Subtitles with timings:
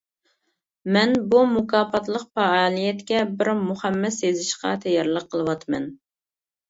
[0.95, 5.87] مەن بۇ مۇكاپاتلىق پائالىيەتكە بىر مۇخەممەس يېزىشقا تەييارلىق قىلىۋاتىمەن.